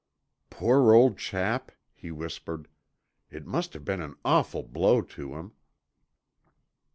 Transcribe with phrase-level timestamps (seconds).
[0.49, 2.67] "Poor old chap," he whispered.
[3.29, 5.51] "It must have been an awful blow to him."